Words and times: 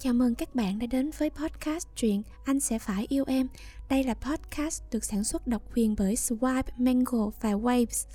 Chào 0.00 0.12
mừng 0.12 0.34
các 0.34 0.54
bạn 0.54 0.78
đã 0.78 0.86
đến 0.86 1.10
với 1.18 1.30
podcast 1.30 1.88
truyện 1.96 2.22
Anh 2.44 2.60
sẽ 2.60 2.78
phải 2.78 3.06
yêu 3.08 3.24
em. 3.26 3.48
Đây 3.88 4.04
là 4.04 4.14
podcast 4.14 4.82
được 4.92 5.04
sản 5.04 5.24
xuất 5.24 5.46
độc 5.46 5.62
quyền 5.76 5.94
bởi 5.98 6.14
Swipe, 6.14 6.62
Mango 6.76 7.30
và 7.40 7.52
Waves 7.52 8.06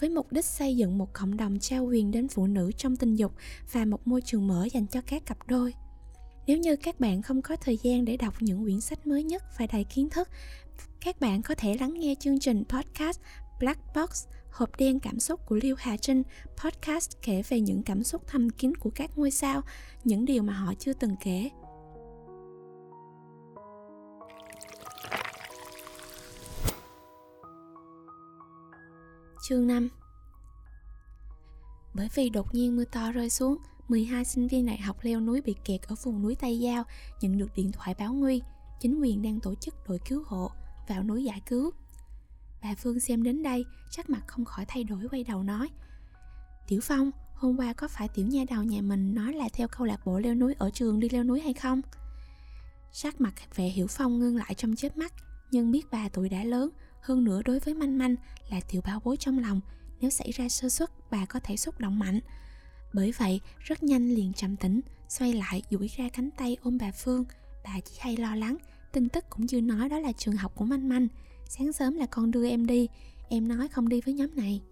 với 0.00 0.10
mục 0.10 0.32
đích 0.32 0.44
xây 0.44 0.76
dựng 0.76 0.98
một 0.98 1.12
cộng 1.12 1.36
đồng 1.36 1.58
trao 1.58 1.84
quyền 1.84 2.10
đến 2.10 2.28
phụ 2.28 2.46
nữ 2.46 2.70
trong 2.76 2.96
tình 2.96 3.16
dục 3.16 3.32
và 3.72 3.84
một 3.84 4.06
môi 4.06 4.20
trường 4.20 4.46
mở 4.46 4.68
dành 4.72 4.86
cho 4.86 5.00
các 5.06 5.26
cặp 5.26 5.38
đôi. 5.46 5.74
Nếu 6.46 6.58
như 6.58 6.76
các 6.76 7.00
bạn 7.00 7.22
không 7.22 7.42
có 7.42 7.56
thời 7.56 7.78
gian 7.82 8.04
để 8.04 8.16
đọc 8.16 8.34
những 8.40 8.62
quyển 8.62 8.80
sách 8.80 9.06
mới 9.06 9.22
nhất 9.22 9.42
và 9.58 9.66
đầy 9.72 9.84
kiến 9.84 10.08
thức, 10.10 10.28
các 11.00 11.20
bạn 11.20 11.42
có 11.42 11.54
thể 11.54 11.76
lắng 11.80 11.94
nghe 12.00 12.14
chương 12.20 12.40
trình 12.40 12.64
podcast 12.68 13.20
Black 13.60 13.80
Box 13.94 14.26
Hộp 14.54 14.76
đen 14.78 15.00
cảm 15.00 15.20
xúc 15.20 15.46
của 15.46 15.58
Liêu 15.62 15.76
Hà 15.78 15.96
Trinh, 15.96 16.22
podcast 16.64 17.10
kể 17.22 17.42
về 17.48 17.60
những 17.60 17.82
cảm 17.82 18.02
xúc 18.02 18.22
thầm 18.26 18.50
kín 18.50 18.74
của 18.74 18.90
các 18.94 19.18
ngôi 19.18 19.30
sao, 19.30 19.62
những 20.04 20.24
điều 20.24 20.42
mà 20.42 20.52
họ 20.52 20.74
chưa 20.78 20.92
từng 20.92 21.16
kể. 21.20 21.50
Chương 29.48 29.66
5 29.66 29.88
Bởi 31.94 32.08
vì 32.14 32.28
đột 32.28 32.54
nhiên 32.54 32.76
mưa 32.76 32.84
to 32.84 33.12
rơi 33.12 33.30
xuống, 33.30 33.56
12 33.88 34.24
sinh 34.24 34.48
viên 34.48 34.66
đại 34.66 34.78
học 34.78 34.96
leo 35.02 35.20
núi 35.20 35.40
bị 35.40 35.54
kẹt 35.64 35.82
ở 35.82 35.94
vùng 36.02 36.22
núi 36.22 36.34
Tây 36.34 36.58
Giao 36.58 36.84
nhận 37.20 37.38
được 37.38 37.50
điện 37.56 37.72
thoại 37.72 37.94
báo 37.98 38.12
nguy. 38.14 38.42
Chính 38.80 39.00
quyền 39.00 39.22
đang 39.22 39.40
tổ 39.40 39.54
chức 39.54 39.74
đội 39.88 39.98
cứu 40.08 40.22
hộ 40.26 40.50
vào 40.88 41.02
núi 41.02 41.24
giải 41.24 41.40
cứu. 41.46 41.70
Bà 42.64 42.74
Phương 42.74 43.00
xem 43.00 43.22
đến 43.22 43.42
đây, 43.42 43.64
sắc 43.90 44.10
mặt 44.10 44.22
không 44.26 44.44
khỏi 44.44 44.64
thay 44.68 44.84
đổi 44.84 45.08
quay 45.10 45.24
đầu 45.24 45.42
nói. 45.42 45.68
Tiểu 46.68 46.80
Phong, 46.82 47.10
hôm 47.34 47.56
qua 47.56 47.72
có 47.72 47.88
phải 47.88 48.08
tiểu 48.08 48.26
nha 48.26 48.44
đầu 48.50 48.62
nhà 48.62 48.80
mình 48.82 49.14
nói 49.14 49.32
là 49.32 49.48
theo 49.52 49.68
câu 49.68 49.86
lạc 49.86 50.06
bộ 50.06 50.18
leo 50.18 50.34
núi 50.34 50.54
ở 50.58 50.70
trường 50.70 51.00
đi 51.00 51.08
leo 51.08 51.24
núi 51.24 51.40
hay 51.40 51.54
không? 51.54 51.82
Sắc 52.92 53.20
mặt 53.20 53.34
vẻ 53.54 53.64
hiểu 53.64 53.86
phong 53.86 54.18
ngưng 54.18 54.36
lại 54.36 54.54
trong 54.54 54.76
chớp 54.76 54.96
mắt 54.96 55.12
Nhưng 55.50 55.70
biết 55.70 55.86
bà 55.90 56.08
tuổi 56.08 56.28
đã 56.28 56.44
lớn 56.44 56.70
Hơn 57.00 57.24
nữa 57.24 57.42
đối 57.44 57.58
với 57.58 57.74
manh 57.74 57.98
manh 57.98 58.16
là 58.50 58.60
tiểu 58.70 58.82
bảo 58.82 59.00
bối 59.04 59.16
trong 59.16 59.38
lòng 59.38 59.60
Nếu 60.00 60.10
xảy 60.10 60.30
ra 60.30 60.48
sơ 60.48 60.68
suất 60.68 60.90
bà 61.10 61.26
có 61.26 61.40
thể 61.40 61.56
xúc 61.56 61.80
động 61.80 61.98
mạnh. 61.98 62.20
Bởi 62.92 63.12
vậy 63.18 63.40
rất 63.58 63.82
nhanh 63.82 64.08
liền 64.08 64.32
trầm 64.32 64.56
tĩnh 64.56 64.80
Xoay 65.08 65.32
lại 65.32 65.62
duỗi 65.70 65.86
ra 65.96 66.08
cánh 66.08 66.30
tay 66.30 66.56
ôm 66.62 66.78
bà 66.80 66.90
Phương. 66.92 67.24
Bà 67.64 67.80
chỉ 67.84 67.94
hay 68.00 68.16
lo 68.16 68.36
lắng 68.36 68.56
Tin 68.92 69.08
tức 69.08 69.24
cũng 69.30 69.46
chưa 69.46 69.60
nói 69.60 69.88
đó 69.88 69.98
là 69.98 70.12
trường 70.12 70.36
học 70.36 70.52
của 70.54 70.64
manh 70.64 70.88
manh. 70.88 71.08
Sáng 71.58 71.72
sớm 71.72 71.94
là 71.94 72.06
con 72.06 72.30
đưa 72.30 72.48
em 72.48 72.66
đi. 72.66 72.88
Em 73.28 73.48
nói 73.48 73.68
không 73.68 73.88
đi 73.88 74.00
với 74.00 74.14
nhóm 74.14 74.30
này. 74.34 74.62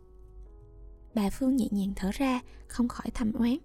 Bà 1.14 1.30
Phương 1.30 1.56
nhẹ 1.56 1.68
nhàng 1.70 1.92
thở 1.96 2.10
ra 2.12 2.40
Không 2.68 2.88
khỏi 2.88 3.06
thầm 3.14 3.32
oán. 3.32 3.56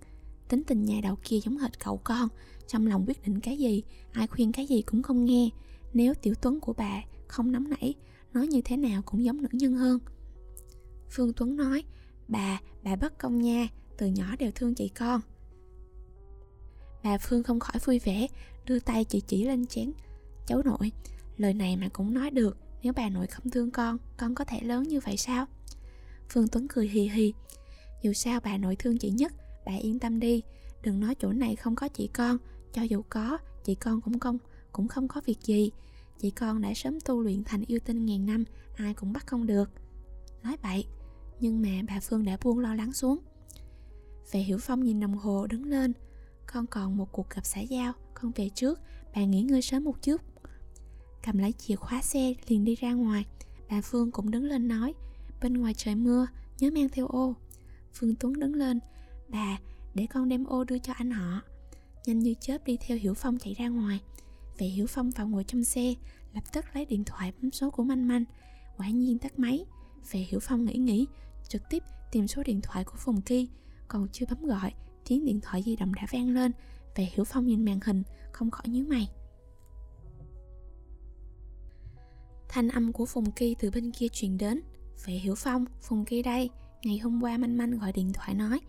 Tính 0.48 0.64
tình 0.68 0.86
nhà 0.86 1.00
đầu 1.04 1.18
kia 1.24 1.40
giống 1.40 1.58
hệt 1.58 1.80
cậu 1.80 1.98
con. 2.04 2.30
Trong 2.68 2.88
lòng 2.88 3.06
quyết 3.08 3.24
định 3.24 3.40
cái 3.40 3.58
gì 3.58 3.84
Ai 4.12 4.28
khuyên 4.28 4.52
cái 4.52 4.66
gì 4.66 4.82
cũng 4.82 5.04
không 5.04 5.26
nghe. 5.26 5.50
Nếu 5.94 6.14
tiểu 6.14 6.34
tuấn 6.42 6.59
của 6.59 6.74
bà 6.74 7.02
không 7.28 7.52
nóng 7.52 7.70
nảy 7.70 7.94
Nói 8.34 8.48
như 8.48 8.62
thế 8.66 8.78
nào 8.78 9.02
cũng 9.06 9.24
giống 9.24 9.42
nữ 9.42 9.50
nhân 9.52 9.74
hơn. 9.74 10.00
Phương 11.09 11.34
Tuấn 11.34 11.56
nói 11.56 11.84
Bà, 12.28 12.62
bà 12.84 12.96
bất 12.96 13.18
công 13.18 13.42
nha 13.42 13.68
Từ 13.98 14.08
nhỏ 14.08 14.36
đều 14.40 14.52
thương 14.56 14.76
chị 14.76 14.90
con. 14.90 15.22
Bà 17.04 17.18
Phương 17.18 17.44
không 17.44 17.59
khỏi 17.59 17.80
vui 17.86 18.00
vẻ 18.00 18.28
Đưa 18.66 18.80
tay 18.80 19.06
chỉ 19.06 19.22
chỉ 19.22 19.44
lên 19.44 19.66
chén. 19.66 19.92
Cháu 20.48 20.62
nội 20.66 20.92
Lời 21.38 21.54
này 21.54 21.78
mà 21.78 21.90
cũng 21.94 22.14
nói 22.14 22.31
được 22.31 22.58
nếu 22.83 22.94
bà 22.94 23.09
nội 23.09 23.28
không 23.28 23.50
thương 23.50 23.72
con 23.72 23.97
Con 24.17 24.36
có 24.36 24.45
thể 24.45 24.61
lớn 24.61 24.83
như 24.83 25.00
vậy 25.00 25.17
sao? 25.17 25.45
Phương 26.30 26.47
Tuấn 26.47 26.67
cười 26.67 26.88
hì 26.88 27.09
hì. 27.09 27.34
Dù 28.02 28.14
sao 28.14 28.39
bà 28.44 28.58
nội 28.58 28.75
thương 28.75 28.97
chị 28.97 29.09
nhất, 29.09 29.34
Bà 29.66 29.73
yên 29.73 30.00
tâm 30.00 30.19
đi. 30.19 30.44
Đừng 30.84 31.00
nói 31.00 31.16
chỗ 31.16 31.31
này 31.31 31.56
không 31.56 31.75
có 31.75 31.88
chị 31.88 32.09
con, 32.14 32.38
Cho 32.73 32.81
dù 32.81 33.02
có, 33.09 33.38
Chị 33.64 33.75
con 33.75 34.02
cũng 34.02 34.19
không 34.19 34.38
Cũng 34.72 34.88
không 34.88 35.08
có 35.08 35.22
việc 35.25 35.38
gì. 35.44 35.72
Chị 36.19 36.31
con 36.31 36.62
đã 36.62 36.74
sớm 36.74 37.00
tu 37.06 37.22
luyện 37.22 37.44
thành 37.44 37.63
yêu 37.68 37.79
tinh 37.85 38.06
ngàn 38.06 38.25
năm, 38.25 38.44
Ai 38.75 38.94
cũng 38.94 39.13
bắt 39.13 39.28
không 39.28 39.47
được. 39.47 39.69
Nói 40.44 40.57
vậy, 40.63 40.85
Nhưng 41.40 41.62
mà 41.62 41.69
bà 41.88 42.00
Phương 42.00 42.25
đã 42.25 42.38
buông 42.44 42.59
lo 42.59 42.75
lắng 42.75 42.94
xuống. 42.94 43.19
Vệ 44.31 44.40
Hiểu 44.40 44.57
Phong 44.57 44.84
nhìn 44.84 45.00
đồng 45.00 45.18
hồ 45.18 45.47
đứng 45.47 45.66
lên. 45.66 45.94
Con 46.46 46.68
còn 46.68 46.97
một 46.97 47.12
cuộc 47.12 47.29
gặp 47.29 47.46
xã 47.46 47.62
giao, 47.62 47.94
Con 48.13 48.31
về 48.35 48.50
trước, 48.56 48.79
Bà 49.16 49.23
nghỉ 49.23 49.41
ngơi 49.41 49.62
sớm 49.62 49.84
một 49.84 50.02
chút 50.02 50.22
cầm 51.28 51.38
lấy 51.38 51.52
chìa 51.52 51.76
khóa 51.76 52.02
xe 52.02 52.34
liền 52.48 52.64
đi 52.64 52.76
ra 52.76 52.94
ngoài. 52.94 53.26
Bà 53.70 53.82
phương 53.82 54.12
cũng 54.12 54.32
đứng 54.32 54.44
lên 54.44 54.68
nói, 54.68 54.94
bên 55.42 55.54
ngoài 55.54 55.74
trời 55.74 55.96
mưa, 55.96 56.28
nhớ 56.60 56.72
mang 56.72 56.90
theo 56.90 57.08
ô. 57.08 57.36
Phương 57.94 58.16
tuấn 58.16 58.40
đứng 58.40 58.56
lên, 58.56 58.80
bà, 59.30 59.58
để 59.94 60.08
con 60.10 60.30
đem 60.30 60.46
ô 60.46 60.64
đưa 60.64 60.78
cho 60.78 60.94
anh 60.94 61.12
họ. 61.12 61.42
Nhanh 62.06 62.20
như 62.20 62.34
chớp 62.40 62.66
đi 62.66 62.78
theo 62.78 62.98
hiểu 62.98 63.14
phong 63.14 63.38
chạy 63.38 63.54
ra 63.54 63.68
ngoài. 63.68 64.00
Vệ 64.58 64.68
hiểu 64.68 64.86
phong 64.90 65.12
vào 65.12 65.28
ngồi 65.28 65.44
trong 65.44 65.64
xe, 65.64 65.94
lập 66.34 66.44
tức 66.54 66.66
lấy 66.74 66.86
điện 66.86 67.04
thoại 67.04 67.34
bấm 67.42 67.52
số 67.52 67.70
của 67.72 67.84
manh 67.84 68.08
manh. 68.08 68.24
Quả 68.78 68.90
nhiên 68.90 69.18
tắt 69.18 69.40
máy. 69.40 69.66
Vệ 70.12 70.20
hiểu 70.20 70.40
phong 70.40 70.66
nghĩ 70.66 70.74
nghĩ, 70.74 71.06
trực 71.50 71.62
tiếp 71.70 71.84
tìm 72.12 72.28
số 72.28 72.44
điện 72.44 72.59
thoại 72.64 72.84
của 72.84 72.98
phùng 72.98 73.22
kỳ, 73.22 73.48
còn 73.88 74.08
chưa 74.12 74.26
bấm 74.30 74.46
gọi, 74.46 74.74
tiếng 75.08 75.26
điện 75.26 75.40
thoại 75.42 75.64
di 75.66 75.76
động 75.76 75.96
đã 75.96 76.08
vang 76.12 76.30
lên. 76.30 76.52
Vệ 76.96 77.08
hiểu 77.14 77.26
phong 77.26 77.48
nhìn 77.48 77.66
màn 77.66 77.80
hình, 77.86 78.04
không 78.32 78.52
khỏi 78.52 78.68
nhíu 78.68 78.86
mày. 78.86 79.09
Thanh 82.57 82.69
âm 82.69 82.94
của 82.94 83.06
Phùng 83.06 83.31
Kỳ 83.31 83.56
từ 83.59 83.72
bên 83.72 83.91
kia 83.91 84.07
truyền 84.07 84.38
đến. 84.38 84.62
Vệ 85.06 85.13
Hiểu 85.13 85.35
Phong, 85.38 85.66
Phùng 85.81 86.06
Kỳ 86.06 86.22
đây 86.22 86.50
Ngày 86.84 86.97
hôm 86.97 87.23
qua 87.23 87.38
Manh 87.38 87.57
Manh 87.57 87.79
gọi 87.79 87.91
điện 87.91 88.13
thoại 88.13 88.34
nói 88.34 88.59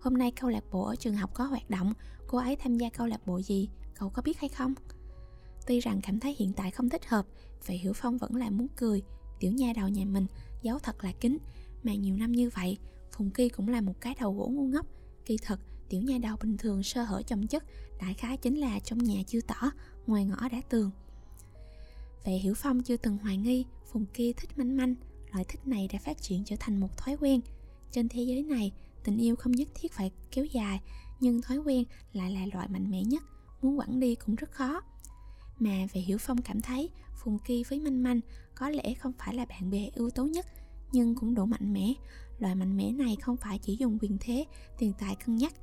Hôm 0.00 0.18
nay 0.18 0.32
câu 0.40 0.50
lạc 0.50 0.64
bộ 0.70 0.84
ở 0.84 0.96
trường 0.96 1.16
học 1.16 1.30
có 1.34 1.44
hoạt 1.44 1.70
động 1.70 1.92
Cô 2.26 2.38
ấy 2.38 2.56
tham 2.56 2.76
gia 2.76 2.90
câu 2.90 3.06
lạc 3.06 3.26
bộ 3.26 3.42
gì 3.42 3.68
Cậu 3.94 4.10
có 4.10 4.22
biết 4.22 4.38
hay 4.38 4.48
không? 4.48 4.74
Tuy 5.66 5.80
rằng 5.80 6.00
cảm 6.02 6.20
thấy 6.20 6.36
hiện 6.38 6.52
tại 6.52 6.70
không 6.70 6.88
thích 6.88 7.08
hợp 7.08 7.26
Vệ 7.66 7.74
Hiểu 7.74 7.92
Phong 7.92 8.18
vẫn 8.18 8.36
là 8.36 8.50
muốn 8.50 8.66
cười 8.76 9.02
Tiểu 9.40 9.52
nha 9.52 9.72
đầu 9.76 9.88
nhà 9.88 10.04
mình 10.04 10.26
giấu 10.62 10.78
thật 10.78 11.04
là 11.04 11.12
kín. 11.12 11.38
Mà 11.82 11.94
nhiều 11.94 12.16
năm 12.16 12.32
như 12.32 12.50
vậy 12.50 12.78
Phùng 13.12 13.30
Kỳ 13.30 13.48
cũng 13.48 13.68
là 13.68 13.80
một 13.80 14.00
cái 14.00 14.14
đầu 14.20 14.34
gỗ 14.34 14.50
ngu 14.52 14.66
ngốc. 14.66 14.86
Kỳ 15.24 15.36
thật 15.42 15.60
tiểu 15.88 16.02
nha 16.02 16.18
đầu 16.18 16.36
bình 16.42 16.56
thường 16.56 16.82
sơ 16.82 17.02
hở 17.02 17.22
chồng 17.26 17.46
chất 17.46 17.64
Đại 18.00 18.14
khái 18.14 18.36
chính 18.36 18.60
là 18.60 18.78
trong 18.78 18.98
nhà 18.98 19.22
chưa 19.26 19.40
tỏ 19.40 19.70
Ngoài 20.06 20.24
ngõ 20.24 20.48
đã 20.48 20.60
tường. 20.68 20.90
Vậy 22.24 22.38
Hiểu 22.38 22.54
Phong 22.56 22.82
chưa 22.82 22.96
từng 22.96 23.18
hoài 23.18 23.36
nghi 23.36 23.64
Phùng 23.92 24.06
kia 24.14 24.32
thích 24.36 24.58
manh 24.58 24.76
manh. 24.76 24.94
Loại 25.32 25.44
thích 25.44 25.66
này 25.66 25.88
đã 25.92 25.98
phát 25.98 26.22
triển 26.22 26.44
trở 26.44 26.56
thành 26.60 26.80
một 26.80 26.96
thói 26.96 27.16
quen. 27.20 27.40
Trên 27.92 28.08
thế 28.08 28.22
giới 28.22 28.42
này 28.42 28.72
Tình 29.04 29.18
yêu 29.18 29.36
không 29.36 29.52
nhất 29.52 29.68
thiết 29.74 29.92
phải 29.92 30.10
kéo 30.30 30.44
dài 30.44 30.80
Nhưng 31.20 31.42
thói 31.42 31.58
quen 31.58 31.84
lại 32.12 32.32
là 32.32 32.46
loại 32.52 32.68
mạnh 32.68 32.90
mẽ 32.90 33.02
nhất. 33.02 33.22
Muốn 33.62 33.78
quản 33.78 34.00
đi 34.00 34.14
cũng 34.14 34.34
rất 34.34 34.50
khó. 34.50 34.80
Mà 35.58 35.86
về 35.92 36.00
Hiểu 36.00 36.18
Phong 36.18 36.42
cảm 36.42 36.60
thấy 36.60 36.90
Phùng 37.24 37.38
Kỳ 37.38 37.64
với 37.68 37.80
Manh 37.80 38.02
Manh 38.02 38.20
có 38.54 38.68
lẽ 38.68 38.94
không 38.94 39.12
phải 39.18 39.34
là 39.34 39.44
bạn 39.44 39.70
bè 39.70 39.90
ưu 39.94 40.10
tố 40.10 40.24
nhất 40.24 40.46
Nhưng 40.92 41.14
cũng 41.14 41.34
đủ 41.34 41.46
mạnh 41.46 41.72
mẽ. 41.72 41.92
Loại 42.38 42.54
mạnh 42.54 42.76
mẽ 42.76 42.92
này 42.92 43.16
không 43.20 43.36
phải 43.36 43.58
chỉ 43.58 43.76
dùng 43.76 43.98
quyền 43.98 44.16
thế, 44.20 44.46
tiền 44.78 44.92
tài 44.98 45.16
cân 45.16 45.36
nhắc 45.36 45.54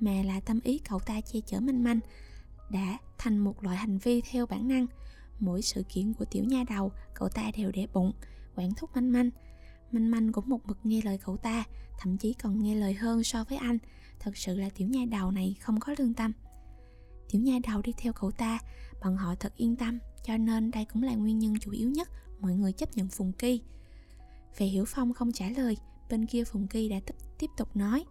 Mà 0.00 0.22
là 0.24 0.40
tâm 0.40 0.60
ý 0.64 0.78
cậu 0.78 0.98
ta 0.98 1.20
che 1.20 1.40
chở 1.46 1.60
Manh 1.60 1.82
Manh 1.84 2.00
Đã 2.70 2.98
thành 3.18 3.38
một 3.38 3.64
loại 3.64 3.76
hành 3.76 3.98
vi 3.98 4.20
theo 4.20 4.46
bản 4.46 4.68
năng. 4.68 4.86
Mỗi 5.40 5.62
sự 5.62 5.82
kiện 5.88 6.14
của 6.14 6.24
tiểu 6.24 6.44
nha 6.44 6.64
đầu 6.68 6.92
Cậu 7.14 7.28
ta 7.28 7.50
đều 7.56 7.70
để 7.70 7.86
bụng. 7.92 8.12
Quản 8.56 8.74
thúc 8.74 8.90
manh 8.94 9.12
manh. 9.12 9.30
Manh 9.92 10.10
manh 10.10 10.32
cũng 10.32 10.48
một 10.48 10.66
mực 10.66 10.78
nghe 10.84 11.00
lời 11.04 11.18
cậu 11.24 11.36
ta 11.36 11.64
Thậm 11.98 12.16
chí 12.16 12.34
còn 12.34 12.62
nghe 12.62 12.74
lời 12.74 12.94
hơn 12.94 13.24
so 13.24 13.44
với 13.44 13.58
anh. 13.58 13.78
Thật 14.20 14.36
sự 14.36 14.56
là 14.56 14.68
tiểu 14.68 14.88
nha 14.88 15.04
đầu 15.10 15.30
này 15.30 15.56
không 15.60 15.80
có 15.80 15.94
lương 15.98 16.14
tâm. 16.14 16.32
Tiểu 17.30 17.40
nha 17.40 17.58
đầu 17.66 17.82
đi 17.82 17.92
theo 17.98 18.12
cậu 18.12 18.30
ta 18.30 18.58
Bọn 19.04 19.16
họ 19.16 19.34
thật 19.34 19.52
yên 19.56 19.76
tâm 19.76 19.98
Cho 20.24 20.36
nên 20.36 20.70
đây 20.70 20.84
cũng 20.84 21.02
là 21.02 21.14
nguyên 21.14 21.38
nhân 21.38 21.54
chủ 21.60 21.70
yếu 21.70 21.90
nhất 21.90 22.08
Mọi 22.40 22.52
người 22.52 22.72
chấp 22.72 22.96
nhận 22.96 23.08
Phùng 23.08 23.32
Kỳ. 23.32 23.62
Về 24.58 24.66
Hiểu 24.66 24.84
Phong 24.86 25.12
không 25.12 25.32
trả 25.32 25.48
lời 25.48 25.76
Bên 26.10 26.26
kia 26.26 26.44
Phùng 26.44 26.66
Kỳ 26.66 26.88
đã 26.88 26.96
tiếp, 27.06 27.14
tiếp 27.38 27.50
tục 27.56 27.76
nói 27.76 28.04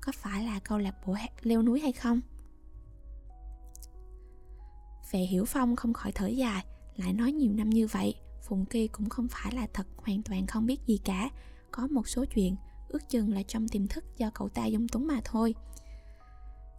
Có 0.00 0.12
phải 0.12 0.44
là 0.44 0.58
câu 0.58 0.78
lạc 0.78 1.06
bộ 1.06 1.16
leo 1.42 1.62
núi 1.62 1.80
hay 1.80 1.92
không? 1.92 2.20
Vệ 5.10 5.18
Hiểu 5.18 5.44
Phong 5.44 5.76
không 5.76 5.92
khỏi 5.92 6.12
thở 6.12 6.26
dài, 6.26 6.64
Lại 6.96 7.12
nói 7.12 7.32
nhiều 7.32 7.52
năm 7.52 7.70
như 7.70 7.86
vậy, 7.86 8.14
Phùng 8.42 8.64
Kỳ 8.64 8.88
cũng 8.88 9.08
không 9.08 9.28
phải 9.28 9.54
là 9.54 9.66
thật 9.72 9.86
hoàn 9.96 10.22
toàn 10.22 10.46
không 10.46 10.66
biết 10.66 10.80
gì 10.86 11.00
cả. 11.04 11.30
Có 11.70 11.86
một 11.86 12.08
số 12.08 12.24
chuyện, 12.24 12.56
Ước 12.88 13.08
chừng 13.08 13.34
là 13.34 13.42
trong 13.42 13.68
tiềm 13.68 13.86
thức 13.86 14.04
do 14.18 14.30
cậu 14.34 14.48
ta 14.48 14.66
dung 14.66 14.88
túng 14.88 15.06
mà 15.06 15.20
thôi. 15.24 15.54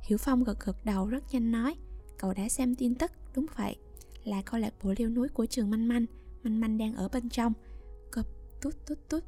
Hiểu 0.07 0.18
Phong 0.18 0.44
gật 0.44 0.60
gật 0.66 0.86
đầu 0.86 1.07
rất 1.07 1.24
nhanh 1.31 1.51
nói, 1.51 1.75
Cậu 2.18 2.33
đã 2.33 2.50
xem 2.50 2.75
tin 2.75 2.95
tức, 2.95 3.12
Đúng 3.36 3.45
vậy. 3.57 3.75
Là 4.24 4.42
câu 4.42 4.60
lạc 4.60 4.74
bộ 4.83 4.94
leo 4.98 5.10
núi 5.10 5.30
của 5.30 5.45
trường 5.45 5.69
Manh 5.69 5.88
Manh. 5.88 6.06
Manh 6.44 6.60
Manh 6.60 6.77
đang 6.77 6.95
ở 6.95 7.10
bên 7.10 7.30
trong. 7.30 7.54
Cụp 8.12 8.25
tút 8.62 8.74
tút 8.88 8.98
tút. 9.10 9.24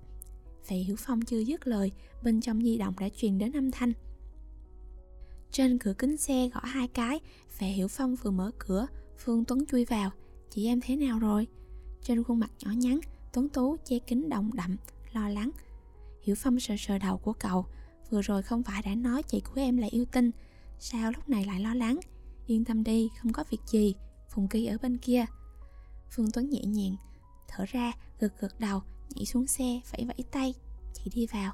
Vậy 0.69 0.77
Hiểu 0.77 0.95
Phong 0.99 1.21
chưa 1.21 1.39
dứt 1.39 1.67
lời, 1.67 1.91
Bên 2.23 2.41
trong 2.41 2.63
di 2.63 2.77
động 2.77 2.93
đã 2.99 3.09
truyền 3.09 3.37
đến 3.37 3.51
âm 3.51 3.71
thanh 3.71 3.93
trên 5.51 5.79
cửa 5.79 5.93
kính 5.93 6.17
xe 6.17 6.49
gõ 6.49 6.61
hai 6.63 6.87
cái 6.87 7.19
Vệ 7.59 7.67
Hiểu 7.67 7.87
Phong 7.87 8.15
vừa 8.15 8.31
mở 8.31 8.51
cửa 8.59 8.87
Phương 9.17 9.45
Tuấn 9.45 9.65
chui 9.65 9.85
vào. 9.85 10.11
Chị 10.49 10.65
em 10.65 10.79
thế 10.83 10.95
nào 10.95 11.19
rồi? 11.19 11.47
Trên 12.03 12.23
khuôn 12.23 12.39
mặt 12.39 12.51
nhỏ 12.59 12.71
nhắn 12.71 12.99
Tuấn 13.33 13.49
Tú 13.49 13.77
che 13.85 13.99
kính 13.99 14.29
động 14.29 14.51
đậm 14.53 14.75
Lo 15.13 15.29
lắng. 15.29 15.51
Hiểu 16.21 16.35
Phong 16.35 16.59
sờ 16.59 16.75
sờ 16.79 16.97
đầu 16.97 17.17
của 17.17 17.33
cậu. 17.33 17.65
Vừa 18.09 18.21
rồi 18.21 18.43
không 18.43 18.63
phải 18.63 18.81
đã 18.81 18.95
nói 18.95 19.23
chị 19.23 19.41
của 19.41 19.61
em 19.61 19.77
là 19.77 19.87
yêu 19.91 20.05
tinh 20.05 20.31
Sao 20.79 21.11
lúc 21.11 21.29
này 21.29 21.45
lại 21.45 21.59
lo 21.59 21.73
lắng? 21.73 21.99
Yên 22.47 22.65
tâm 22.65 22.83
đi, 22.83 23.09
không 23.21 23.33
có 23.33 23.43
việc 23.49 23.61
gì 23.67 23.95
Phùng 24.29 24.47
Kỳ 24.47 24.65
ở 24.65 24.77
bên 24.81 24.97
kia. 24.97 25.25
Phương 26.15 26.31
Tuấn 26.33 26.49
nhẹ 26.49 26.61
nhàng 26.65 26.95
Thở 27.47 27.65
ra, 27.65 27.91
gật 28.19 28.39
gật 28.39 28.59
đầu 28.59 28.81
Nhảy 29.15 29.25
xuống 29.25 29.47
xe, 29.47 29.79
vẫy 29.91 30.05
vẫy 30.05 30.23
tay 30.31 30.53
chị 30.93 31.11
đi 31.15 31.27
vào. 31.27 31.53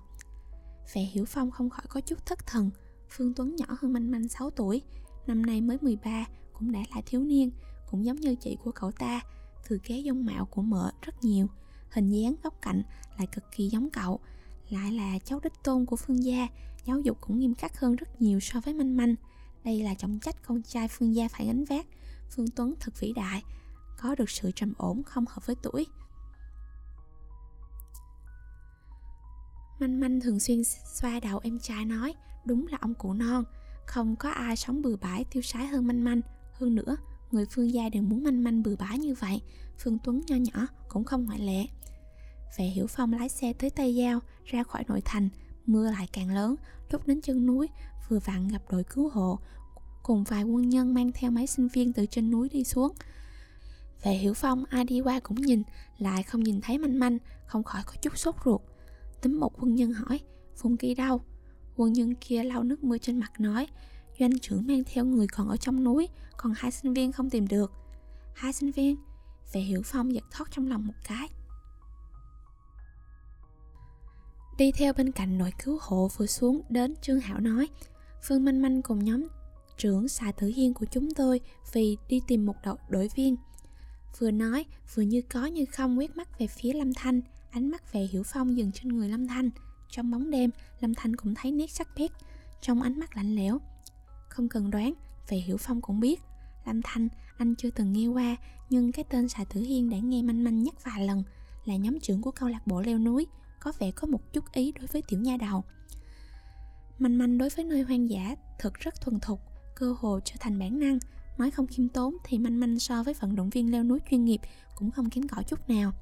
Vẻ 0.93 1.01
Hiểu 1.01 1.25
Phong 1.25 1.51
không 1.51 1.69
khỏi 1.69 1.85
có 1.89 2.01
chút 2.01 2.25
thất 2.25 2.47
thần 2.47 2.69
Phương 3.15 3.33
Tuấn 3.33 3.55
nhỏ 3.55 3.65
hơn 3.69 3.93
Manh 3.93 4.11
Manh 4.11 4.27
6 4.27 4.49
tuổi, 4.49 4.81
Năm 5.27 5.45
nay 5.45 5.61
mới 5.61 5.77
13 5.81 6.25
Cũng 6.53 6.71
đã 6.71 6.79
là 6.95 7.01
thiếu 7.05 7.23
niên, 7.23 7.51
Cũng 7.91 8.05
giống 8.05 8.15
như 8.15 8.35
chị 8.35 8.57
của 8.63 8.71
cậu 8.71 8.91
ta, 8.91 9.21
Thừa 9.65 9.77
kế 9.83 9.97
dung 9.97 10.25
mạo 10.25 10.45
của 10.45 10.61
mợ 10.61 10.91
rất 11.01 11.23
nhiều, 11.23 11.47
Hình 11.89 12.09
dáng 12.09 12.35
góc 12.43 12.53
cạnh 12.61 12.83
lại 13.17 13.27
cực 13.27 13.43
kỳ 13.55 13.69
giống 13.69 13.89
cậu, 13.89 14.19
Lại 14.69 14.91
là 14.91 15.19
cháu 15.19 15.39
đích 15.43 15.53
tôn 15.63 15.85
của 15.85 15.95
Phương 15.95 16.23
gia, 16.23 16.47
Giáo 16.85 16.99
dục 16.99 17.17
cũng 17.21 17.39
nghiêm 17.39 17.55
khắc 17.55 17.79
hơn 17.79 17.95
rất 17.95 18.21
nhiều 18.21 18.39
so 18.39 18.59
với 18.59 18.73
Manh 18.73 18.97
Manh 18.97 19.15
Đây 19.63 19.83
là 19.83 19.93
trọng 19.93 20.19
trách 20.19 20.35
con 20.45 20.61
trai 20.61 20.87
Phương 20.87 21.15
gia 21.15 21.27
phải 21.27 21.45
gánh 21.47 21.65
vác, 21.65 21.85
Phương 22.35 22.47
Tuấn 22.55 22.73
thật 22.79 22.99
vĩ 22.99 23.13
đại, 23.15 23.43
Có 23.99 24.15
được 24.15 24.29
sự 24.29 24.51
trầm 24.55 24.73
ổn 24.77 25.03
không 25.03 25.25
hợp 25.27 25.45
với 25.45 25.55
tuổi. 25.61 25.87
Manh 29.83 29.99
manh 29.99 30.19
thường 30.19 30.39
xuyên 30.39 30.63
xoa 30.85 31.19
đầu 31.19 31.39
em 31.43 31.59
trai 31.59 31.85
nói, 31.85 32.13
Đúng 32.45 32.67
là 32.67 32.77
ông 32.81 32.93
cụ 32.93 33.13
non. 33.13 33.43
Không 33.85 34.15
có 34.15 34.29
ai 34.29 34.55
sống 34.55 34.81
bừa 34.81 34.95
bãi 34.95 35.23
tiêu 35.23 35.41
sái 35.41 35.67
hơn 35.67 35.87
manh 35.87 36.03
manh. 36.03 36.21
Hơn 36.53 36.75
nữa, 36.75 36.95
Người 37.31 37.45
phương 37.51 37.73
gia 37.73 37.89
đều 37.89 38.03
muốn 38.03 38.23
manh 38.23 38.43
manh 38.43 38.63
bừa 38.63 38.75
bãi 38.75 38.99
như 38.99 39.15
vậy. 39.19 39.41
Phương 39.77 39.97
Tuấn 40.03 40.21
nho 40.27 40.35
nhỏ 40.35 40.67
cũng 40.89 41.03
không 41.03 41.25
ngoại 41.25 41.39
lệ. 41.39 41.65
Vệ 42.57 42.65
Hiểu 42.65 42.87
Phong 42.87 43.13
lái 43.13 43.29
xe 43.29 43.53
tới 43.53 43.69
Tây 43.69 43.95
Giao, 43.95 44.19
Ra 44.45 44.63
khỏi 44.63 44.83
nội 44.87 45.01
thành. 45.05 45.29
Mưa 45.65 45.91
lại 45.91 46.07
càng 46.13 46.33
lớn. 46.33 46.55
Lúc 46.91 47.07
đến 47.07 47.21
chân 47.21 47.45
núi, 47.45 47.67
Vừa 48.09 48.19
vặn 48.19 48.47
gặp 48.47 48.61
đội 48.69 48.83
cứu 48.83 49.09
hộ. 49.09 49.39
Cùng 50.03 50.23
vài 50.23 50.43
quân 50.43 50.69
nhân 50.69 50.93
mang 50.93 51.11
theo 51.11 51.31
mấy 51.31 51.47
sinh 51.47 51.67
viên 51.67 51.93
từ 51.93 52.05
trên 52.05 52.31
núi 52.31 52.49
đi 52.49 52.63
xuống. 52.63 52.91
Vệ 54.03 54.11
Hiểu 54.11 54.33
Phong 54.33 54.65
ai 54.65 54.85
đi 54.85 55.01
qua 55.01 55.19
cũng 55.19 55.41
nhìn, 55.41 55.63
Lại 55.97 56.23
không 56.23 56.43
nhìn 56.43 56.61
thấy 56.61 56.77
manh 56.77 56.99
manh, 56.99 57.17
Không 57.45 57.63
khỏi 57.63 57.81
có 57.85 57.93
chút 58.01 58.17
sốt 58.17 58.35
ruột. 58.45 58.61
Tính 59.23 59.39
một 59.39 59.61
quân 59.61 59.75
nhân 59.75 59.93
hỏi 59.93 60.19
Phùng 60.55 60.77
Kỳ 60.77 60.95
đâu? 60.95 61.21
Quân 61.75 61.93
nhân 61.93 62.15
kia 62.15 62.43
lau 62.43 62.63
nước 62.63 62.83
mưa 62.83 62.97
trên 62.97 63.19
mặt 63.19 63.31
nói 63.39 63.67
Doanh 64.19 64.39
trưởng 64.39 64.67
mang 64.67 64.83
theo 64.85 65.05
người 65.05 65.27
còn 65.27 65.49
ở 65.49 65.57
trong 65.57 65.83
núi 65.83 66.07
Còn 66.37 66.53
hai 66.57 66.71
sinh 66.71 66.93
viên 66.93 67.11
không 67.11 67.29
tìm 67.29 67.47
được. 67.47 67.71
Hai 68.35 68.53
sinh 68.53 68.71
viên 68.71 68.95
Vệ 69.53 69.61
Hiểu 69.61 69.81
Phong 69.85 70.13
giật 70.13 70.23
thoát 70.31 70.51
trong 70.51 70.67
lòng 70.67 70.87
một 70.87 70.93
cái. 71.07 71.29
Đi 74.57 74.71
theo 74.71 74.93
bên 74.93 75.11
cạnh 75.11 75.37
đội 75.37 75.51
cứu 75.63 75.77
hộ 75.81 76.09
vừa 76.17 76.25
xuống 76.25 76.61
đến 76.69 76.95
Trương 77.01 77.19
Hảo 77.19 77.39
nói 77.39 77.69
Phương 78.27 78.45
Manh 78.45 78.61
Manh 78.61 78.81
cùng 78.81 79.03
nhóm 79.03 79.27
trưởng 79.77 80.07
xà 80.07 80.31
tử 80.31 80.51
hiên 80.55 80.73
của 80.73 80.85
chúng 80.91 81.13
tôi 81.13 81.41
vì 81.73 81.97
đi 82.09 82.21
tìm 82.27 82.45
một 82.45 82.55
đội, 82.65 82.77
đội 82.89 83.09
viên. 83.15 83.35
Vừa 84.19 84.31
nói 84.31 84.65
vừa 84.95 85.03
như 85.03 85.21
có 85.21 85.45
như 85.45 85.65
không 85.65 85.99
quét 85.99 86.17
mắt 86.17 86.39
về 86.39 86.47
phía 86.47 86.73
Lâm 86.73 86.93
Thanh. 86.93 87.21
Ánh 87.53 87.71
mắt 87.71 87.93
về 87.93 87.99
Hiểu 88.01 88.23
Phong 88.25 88.57
dừng 88.57 88.71
trên 88.71 88.97
người 88.97 89.09
Lâm 89.09 89.27
Thanh. 89.27 89.49
Trong 89.89 90.11
bóng 90.11 90.31
đêm, 90.31 90.49
Lâm 90.79 90.93
Thanh 90.93 91.15
cũng 91.15 91.35
thấy 91.35 91.51
nét 91.51 91.71
sắc 91.71 91.87
bét. 91.97 92.11
Trong 92.61 92.81
ánh 92.81 92.99
mắt 92.99 93.15
lạnh 93.15 93.35
lẽo 93.35 93.59
Không 94.29 94.49
cần 94.49 94.71
đoán, 94.71 94.93
về 95.29 95.37
Hiểu 95.37 95.57
Phong 95.57 95.81
cũng 95.81 95.99
biết. 95.99 96.21
Lâm 96.65 96.81
Thanh, 96.81 97.07
anh 97.37 97.55
chưa 97.55 97.69
từng 97.69 97.93
nghe 97.93 98.07
qua 98.07 98.35
Nhưng 98.69 98.91
cái 98.91 99.05
tên 99.09 99.29
xà 99.29 99.43
tử 99.43 99.61
hiên 99.61 99.89
đã 99.89 99.97
nghe 99.97 100.21
manh 100.21 100.43
manh 100.43 100.63
nhắc 100.63 100.83
vài 100.83 101.07
lần 101.07 101.23
Là 101.65 101.75
nhóm 101.75 101.99
trưởng 101.99 102.21
của 102.21 102.31
câu 102.31 102.49
lạc 102.49 102.67
bộ 102.67 102.81
leo 102.81 102.99
núi 102.99 103.27
Có 103.59 103.71
vẻ 103.79 103.91
có 103.91 104.07
một 104.07 104.33
chút 104.33 104.51
ý 104.53 104.71
đối 104.71 104.87
với 104.87 105.01
tiểu 105.07 105.19
nha 105.19 105.37
đầu. 105.37 105.63
Manh 106.99 107.17
manh 107.17 107.37
đối 107.37 107.49
với 107.49 107.65
nơi 107.65 107.81
hoang 107.81 108.09
dã 108.09 108.35
thật 108.59 108.73
rất 108.73 109.01
thuần 109.01 109.19
thục 109.19 109.39
Cơ 109.75 109.95
hồ 109.99 110.19
trở 110.25 110.35
thành 110.39 110.59
bản 110.59 110.79
năng. 110.79 110.99
Nói 111.37 111.51
không 111.51 111.67
khiêm 111.67 111.89
tốn 111.89 112.17
thì 112.23 112.37
manh 112.37 112.59
manh 112.59 112.79
so 112.79 113.03
với 113.03 113.13
vận 113.13 113.35
động 113.35 113.49
viên 113.49 113.71
leo 113.71 113.83
núi 113.83 113.99
chuyên 114.11 114.25
nghiệp 114.25 114.41
cũng 114.75 114.91
không 114.91 115.09
kém 115.09 115.27
cỏi 115.27 115.43
chút 115.43 115.69
nào 115.69 115.93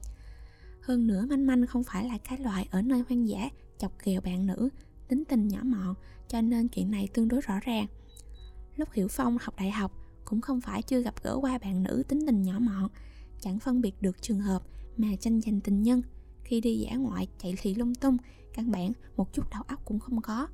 hơn 0.81 1.07
nữa, 1.07 1.25
manh 1.29 1.47
manh 1.47 1.65
không 1.67 1.83
phải 1.83 2.05
là 2.05 2.17
cái 2.17 2.37
loại 2.37 2.67
ở 2.71 2.81
nơi 2.81 3.03
hoang 3.09 3.27
dã, 3.27 3.49
chọc 3.77 3.91
ghẹo 4.03 4.21
bạn 4.21 4.45
nữ, 4.45 4.69
tính 5.07 5.23
tình 5.25 5.47
nhỏ 5.47 5.59
mọn, 5.63 5.95
cho 6.27 6.41
nên 6.41 6.67
chuyện 6.67 6.91
này 6.91 7.07
tương 7.13 7.27
đối 7.27 7.41
rõ 7.41 7.59
ràng. 7.59 7.87
Lúc 8.75 8.89
hiểu 8.91 9.07
phong 9.07 9.37
học 9.41 9.53
đại 9.57 9.71
học, 9.71 9.91
cũng 10.25 10.41
không 10.41 10.61
phải 10.61 10.81
chưa 10.81 11.01
gặp 11.01 11.23
gỡ 11.23 11.37
qua 11.41 11.57
bạn 11.57 11.83
nữ 11.83 12.03
tính 12.07 12.25
tình 12.27 12.41
nhỏ 12.43 12.59
mọn, 12.59 12.89
chẳng 13.39 13.59
phân 13.59 13.81
biệt 13.81 14.01
được 14.01 14.21
trường 14.21 14.39
hợp 14.39 14.63
mà 14.97 15.07
tranh 15.19 15.41
giành 15.41 15.61
tình 15.61 15.83
nhân. 15.83 16.01
Khi 16.43 16.61
đi 16.61 16.75
giả 16.75 16.95
ngoại, 16.95 17.27
chạy 17.37 17.55
thị 17.61 17.75
lung 17.75 17.95
tung, 17.95 18.17
căn 18.53 18.71
bản 18.71 18.91
một 19.15 19.33
chút 19.33 19.49
đầu 19.51 19.63
óc 19.67 19.85
cũng 19.85 19.99
không 19.99 20.21
có. 20.21 20.47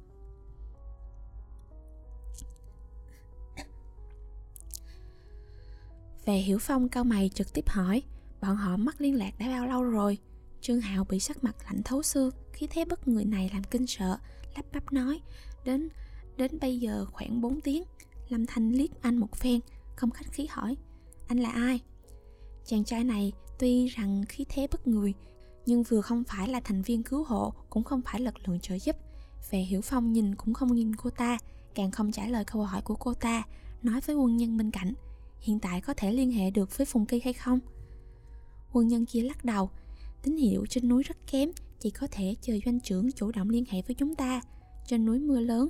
Về 6.25 6.37
hiểu 6.37 6.57
phong, 6.61 6.89
cao 6.89 7.03
mày 7.03 7.29
trực 7.33 7.53
tiếp 7.53 7.69
hỏi 7.69 8.03
Bọn 8.41 8.55
họ 8.55 8.77
mất 8.77 9.01
liên 9.01 9.15
lạc 9.15 9.31
đã 9.39 9.47
bao 9.47 9.67
lâu 9.67 9.83
rồi? 9.83 10.17
Trương 10.61 10.81
Hạo 10.81 11.05
bị 11.09 11.19
sắc 11.19 11.43
mặt 11.43 11.55
lạnh 11.65 11.81
thấu 11.83 12.03
xương, 12.03 12.31
Khí 12.53 12.67
thế 12.69 12.85
bất 12.85 13.07
người 13.07 13.25
này 13.25 13.49
làm 13.53 13.63
kinh 13.63 13.87
sợ. 13.87 14.17
Lắp 14.55 14.65
bắp 14.73 14.93
nói, 14.93 15.21
Đến 15.65 15.89
đến 16.37 16.59
bây 16.61 16.79
giờ 16.79 17.05
khoảng 17.11 17.41
4 17.41 17.61
tiếng. 17.61 17.83
Lâm 18.29 18.45
Thanh 18.45 18.71
liếc 18.71 19.01
anh 19.01 19.17
một 19.17 19.35
phen, 19.35 19.59
Không 19.95 20.11
khách 20.11 20.31
khí 20.31 20.47
hỏi, 20.49 20.75
Anh 21.27 21.39
là 21.39 21.49
ai? 21.49 21.79
Chàng 22.65 22.83
trai 22.83 23.03
này 23.03 23.31
tuy 23.59 23.87
rằng 23.87 24.23
khí 24.29 24.45
thế 24.49 24.67
bất 24.71 24.87
người, 24.87 25.13
Nhưng 25.65 25.83
vừa 25.83 26.01
không 26.01 26.23
phải 26.23 26.47
là 26.47 26.59
thành 26.59 26.81
viên 26.81 27.03
cứu 27.03 27.23
hộ, 27.23 27.53
Cũng 27.69 27.83
không 27.83 28.01
phải 28.05 28.21
lực 28.21 28.33
lượng 28.47 28.59
trợ 28.59 28.75
giúp. 28.75 28.95
Về 29.51 29.59
Hiểu 29.59 29.81
Phong 29.81 30.13
nhìn 30.13 30.35
cũng 30.35 30.53
không 30.53 30.73
nhìn 30.75 30.95
cô 30.95 31.09
ta, 31.09 31.37
Càng 31.75 31.91
không 31.91 32.11
trả 32.11 32.27
lời 32.27 32.45
câu 32.45 32.63
hỏi 32.63 32.81
của 32.81 32.95
cô 32.95 33.13
ta, 33.13 33.43
Nói 33.83 34.01
với 34.01 34.15
quân 34.15 34.37
nhân 34.37 34.57
bên 34.57 34.71
cạnh, 34.71 34.93
Hiện 35.39 35.59
tại 35.59 35.81
có 35.81 35.93
thể 35.97 36.11
liên 36.11 36.31
hệ 36.31 36.51
được 36.51 36.77
với 36.77 36.85
Phùng 36.85 37.05
Kỳ 37.05 37.21
hay 37.23 37.33
không? 37.33 37.59
Quân 38.71 38.87
nhân 38.87 39.05
kia 39.05 39.21
lắc 39.21 39.45
đầu. 39.45 39.69
Tín 40.23 40.37
hiệu 40.37 40.65
trên 40.69 40.87
núi 40.87 41.03
rất 41.03 41.17
kém, 41.31 41.51
Chỉ 41.79 41.89
có 41.89 42.07
thể 42.11 42.35
chờ 42.41 42.57
doanh 42.65 42.79
trưởng 42.79 43.11
chủ 43.11 43.31
động 43.31 43.49
liên 43.49 43.65
hệ 43.69 43.81
với 43.81 43.95
chúng 43.95 44.15
ta. 44.15 44.41
Trên 44.87 45.05
núi 45.05 45.19
mưa 45.19 45.39
lớn, 45.39 45.69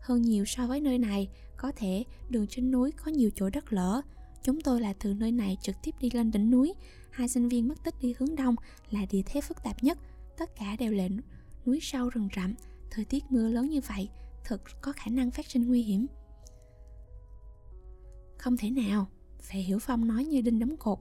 Hơn 0.00 0.22
nhiều 0.22 0.44
so 0.44 0.66
với 0.66 0.80
nơi 0.80 0.98
này, 0.98 1.28
Có 1.56 1.72
thể 1.76 2.04
đường 2.30 2.46
trên 2.46 2.70
núi 2.70 2.92
có 2.92 3.10
nhiều 3.12 3.30
chỗ 3.34 3.50
đất 3.50 3.72
lở. 3.72 4.00
Chúng 4.42 4.60
tôi 4.60 4.80
là 4.80 4.92
từ 4.92 5.14
nơi 5.14 5.32
này 5.32 5.56
trực 5.62 5.76
tiếp 5.82 5.94
đi 6.00 6.10
lên 6.10 6.30
đỉnh 6.30 6.50
núi. 6.50 6.74
Hai 7.10 7.28
sinh 7.28 7.48
viên 7.48 7.68
mất 7.68 7.84
tích 7.84 7.94
đi 8.00 8.14
hướng 8.18 8.36
đông 8.36 8.54
Là 8.90 9.06
địa 9.10 9.22
thế 9.26 9.40
phức 9.40 9.62
tạp 9.62 9.84
nhất. 9.84 9.98
Tất 10.38 10.56
cả 10.56 10.76
đều 10.76 10.92
là 10.92 11.08
núi 11.66 11.78
sâu 11.82 12.08
rừng 12.08 12.28
rậm. 12.36 12.54
Thời 12.90 13.04
tiết 13.04 13.24
mưa 13.30 13.48
lớn 13.48 13.68
như 13.68 13.80
vậy, 13.88 14.08
Thật 14.44 14.62
có 14.80 14.92
khả 14.92 15.10
năng 15.10 15.30
phát 15.30 15.46
sinh 15.46 15.68
nguy 15.68 15.82
hiểm. 15.82 16.06
Không 18.38 18.56
thể 18.56 18.70
nào. 18.70 19.06
Phải 19.42 19.62
Hiểu 19.62 19.78
Phong 19.78 20.08
nói 20.08 20.24
như 20.24 20.40
đinh 20.40 20.58
đóng 20.58 20.76
cột. 20.76 20.98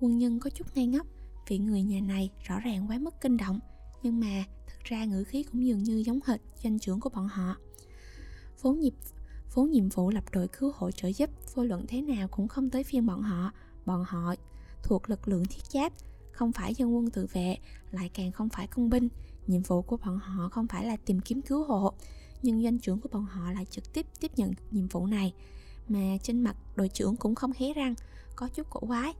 Quân 0.00 0.18
nhân 0.18 0.40
có 0.40 0.50
chút 0.50 0.66
ngây 0.74 0.86
ngốc 0.86 1.06
Vì 1.48 1.58
người 1.58 1.82
nhà 1.82 2.00
này 2.00 2.30
rõ 2.48 2.60
ràng 2.60 2.86
quá 2.88 2.98
mức 2.98 3.14
kinh 3.20 3.36
động, 3.36 3.60
Nhưng 4.02 4.20
mà 4.20 4.44
thực 4.66 4.84
ra 4.84 5.04
ngữ 5.04 5.24
khí 5.24 5.42
cũng 5.42 5.66
dường 5.66 5.82
như 5.82 6.02
giống 6.06 6.20
hệt 6.26 6.40
doanh 6.62 6.78
trưởng 6.78 7.00
của 7.00 7.10
bọn 7.10 7.28
họ. 7.28 7.56
Vốn 8.62 8.80
nhịp 8.80 8.94
vốn 9.54 9.70
nhiệm 9.70 9.88
vụ 9.88 10.10
lập 10.10 10.24
đội 10.32 10.48
cứu 10.48 10.72
hộ 10.76 10.90
trợ 10.90 11.08
giúp, 11.08 11.30
vô 11.54 11.64
luận 11.64 11.84
thế 11.88 12.02
nào 12.02 12.28
cũng 12.28 12.48
không 12.48 12.70
tới 12.70 12.84
phiên 12.84 13.06
bọn 13.06 13.22
họ. 13.22 13.52
Bọn 13.86 14.04
họ 14.04 14.34
thuộc 14.82 15.10
lực 15.10 15.28
lượng 15.28 15.44
thiết 15.44 15.64
giáp, 15.64 15.92
không 16.32 16.52
phải 16.52 16.74
dân 16.74 16.96
quân 16.96 17.10
tự 17.10 17.26
vệ, 17.32 17.56
lại 17.90 18.10
càng 18.14 18.32
không 18.32 18.48
phải 18.48 18.66
công 18.66 18.90
binh. 18.90 19.08
Nhiệm 19.46 19.62
vụ 19.62 19.82
của 19.82 19.96
bọn 19.96 20.18
họ 20.18 20.48
không 20.48 20.66
phải 20.66 20.86
là 20.86 20.96
tìm 20.96 21.20
kiếm 21.20 21.42
cứu 21.42 21.64
hộ, 21.64 21.92
nhưng 22.42 22.62
doanh 22.62 22.78
trưởng 22.78 23.00
của 23.00 23.08
bọn 23.12 23.24
họ 23.24 23.52
lại 23.52 23.64
trực 23.64 23.92
tiếp 23.92 24.06
tiếp 24.20 24.30
nhận 24.36 24.52
nhiệm 24.70 24.88
vụ 24.88 25.06
này. 25.06 25.34
Mà 25.88 26.16
trên 26.22 26.40
mặt 26.40 26.56
đội 26.76 26.88
trưởng 26.88 27.16
cũng 27.16 27.34
không 27.34 27.52
hé 27.58 27.72
răng, 27.72 27.94
có 28.36 28.48
chút 28.48 28.66
cổ 28.70 28.80
quái. 28.80 29.14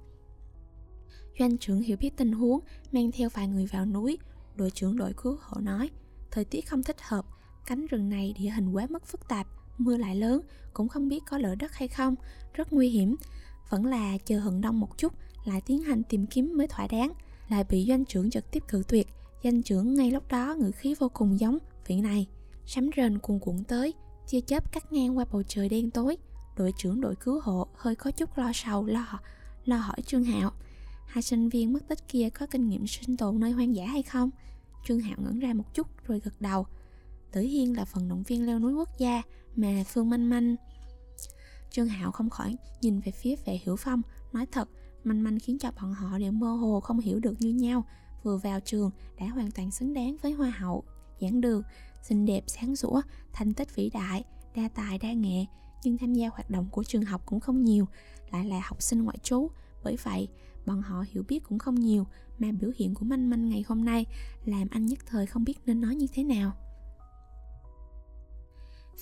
Doanh 1.41 1.59
trưởng 1.59 1.83
hiểu 1.83 1.97
biết 2.01 2.17
tình 2.17 2.33
huống, 2.33 2.61
mang 2.93 3.13
theo 3.13 3.29
vài 3.29 3.49
người 3.49 3.67
vào 3.67 3.87
núi. 3.87 4.19
Đội 4.57 4.71
trưởng 4.71 4.97
đội 4.97 5.13
cứu 5.23 5.37
hộ 5.41 5.61
nói, 5.61 5.91
thời 6.31 6.45
tiết 6.45 6.69
không 6.69 6.83
thích 6.83 6.97
hợp, 7.03 7.27
cánh 7.67 7.87
rừng 7.87 8.09
này 8.09 8.35
địa 8.39 8.51
hình 8.51 8.73
quá 8.73 8.87
mức 8.91 9.07
phức 9.07 9.29
tạp, 9.29 9.47
mưa 9.79 9.97
lại 9.97 10.17
lớn, 10.17 10.41
cũng 10.73 10.89
không 10.89 11.09
biết 11.09 11.23
có 11.31 11.39
lỡ 11.39 11.55
đất 11.55 11.73
hay 11.75 11.89
không, 11.89 12.15
rất 12.55 12.73
nguy 12.73 12.89
hiểm. 12.89 13.17
Vẫn 13.71 13.87
là 13.87 14.19
chờ 14.25 14.39
hận 14.39 14.61
đông 14.61 14.81
một 14.81 14.99
chút, 14.99 15.13
lại 15.45 15.61
tiến 15.61 15.83
hành 15.83 16.03
tìm 16.03 16.27
kiếm 16.27 16.53
mới 16.57 16.67
thỏa 16.67 16.87
đáng, 16.87 17.13
lại 17.49 17.65
bị 17.65 17.85
doanh 17.89 18.05
trưởng 18.05 18.31
trực 18.31 18.51
tiếp 18.51 18.63
cự 18.69 18.83
tuyệt. 18.89 19.09
Doanh 19.45 19.63
trưởng 19.63 19.95
ngay 19.95 20.11
lúc 20.11 20.29
đó 20.29 20.55
ngữ 20.59 20.71
khí 20.71 20.95
vô 20.99 21.09
cùng 21.15 21.41
giống 21.41 21.59
vị 21.87 22.01
này. 22.01 22.27
Sấm 22.67 22.91
rền 22.97 23.19
cuồn 23.19 23.39
cuộn 23.39 23.65
tới, 23.65 23.95
chia 24.27 24.41
chớp 24.41 24.73
cắt 24.73 24.93
ngang 24.93 25.19
qua 25.19 25.25
bầu 25.33 25.43
trời 25.43 25.69
đen 25.69 25.91
tối. 25.91 26.17
Đội 26.57 26.73
trưởng 26.77 27.01
đội 27.01 27.15
cứu 27.17 27.41
hộ 27.41 27.69
hơi 27.75 27.95
có 27.95 28.11
chút 28.11 28.39
lo 28.39 28.51
sầu 28.55 28.87
lo 28.87 29.21
lo 29.65 29.77
hỏi 29.77 30.03
Trương 30.07 30.25
Hạo 30.25 30.53
hai 31.11 31.23
sinh 31.23 31.49
viên 31.49 31.73
mất 31.73 31.89
tích 31.89 32.09
kia 32.09 32.29
có 32.31 32.47
kinh 32.47 32.69
nghiệm 32.69 32.87
sinh 32.87 33.17
tồn 33.17 33.41
nơi 33.41 33.51
hoang 33.51 33.75
dã 33.75 33.87
hay 33.87 34.03
không? 34.03 34.31
Trương 34.85 35.01
hạo 35.01 35.17
ngẩn 35.19 35.39
ra 35.39 35.55
một 35.55 35.75
chút 35.75 35.87
rồi 36.07 36.21
gật 36.21 36.41
đầu. 36.41 36.67
Tử 37.33 37.41
hiên 37.41 37.77
là 37.77 37.85
vận 37.85 38.09
động 38.09 38.23
viên 38.23 38.47
leo 38.47 38.59
núi 38.59 38.75
quốc 38.75 38.89
gia 38.99 39.23
mà 39.57 39.85
phương 39.87 40.11
manh 40.11 40.31
manh. 40.31 40.57
Trương 41.71 41.89
hạo 41.89 42.11
không 42.11 42.31
khỏi 42.31 42.57
nhìn 42.81 43.01
về 43.01 43.13
phía 43.13 43.37
vệ 43.45 43.59
hiểu 43.65 43.77
phong 43.77 44.03
nói 44.33 44.47
thật 44.47 44.69
manh 45.05 45.23
manh 45.23 45.39
khiến 45.41 45.59
cho 45.59 45.71
bọn 45.71 45.95
họ 45.95 46.19
đều 46.19 46.33
mơ 46.33 46.53
hồ 46.53 46.81
không 46.81 47.01
hiểu 47.01 47.21
được 47.21 47.35
như 47.39 47.49
nhau. 47.49 47.85
Vừa 48.23 48.37
vào 48.37 48.61
trường 48.61 48.91
đã 49.19 49.27
hoàn 49.27 49.51
toàn 49.51 49.71
xứng 49.71 49.95
đáng 49.95 50.17
với 50.23 50.33
hoa 50.33 50.51
hậu 50.51 50.85
giảng 51.21 51.41
đường 51.41 51.63
xinh 52.03 52.27
đẹp 52.27 52.45
sáng 52.47 52.77
sủa 52.77 53.01
thành 53.33 53.55
tích 53.55 53.75
vĩ 53.75 53.91
đại 53.91 54.25
đa 54.55 54.69
tài 54.75 54.99
đa 54.99 55.13
nghệ. 55.13 55.47
Nhưng 55.85 55.99
tham 55.99 56.15
gia 56.15 56.29
hoạt 56.29 56.51
động 56.51 56.69
của 56.71 56.85
trường 56.85 57.05
học 57.05 57.23
cũng 57.27 57.41
không 57.41 57.65
nhiều, 57.65 57.87
lại 58.33 58.45
là 58.45 58.61
học 58.65 58.83
sinh 58.83 59.03
ngoại 59.05 59.19
trú. 59.23 59.49
Bởi 59.85 59.97
vậy, 60.03 60.29
bọn 60.67 60.83
họ 60.83 61.05
hiểu 61.11 61.23
biết 61.29 61.45
cũng 61.45 61.59
không 61.59 61.75
nhiều, 61.75 62.07
mà 62.39 62.53
biểu 62.61 62.71
hiện 62.77 62.95
của 62.95 63.05
Manh 63.05 63.31
Manh 63.31 63.49
ngày 63.49 63.65
hôm 63.69 63.85
nay 63.85 64.07
làm 64.45 64.69
anh 64.71 64.87
nhất 64.87 64.99
thời 65.07 65.27
không 65.27 65.45
biết 65.45 65.59
nên 65.67 65.81
nói 65.81 65.95
như 65.95 66.07
thế 66.13 66.25
nào. 66.25 66.53